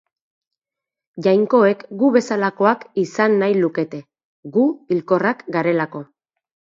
[1.25, 3.99] Jainkoek gu bezalakoak izan nahi lukete,
[4.57, 6.03] gu hilkorrak garelako.